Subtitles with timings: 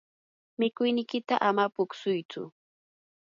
[0.59, 2.43] mikuynikiyta ama puksuytsu.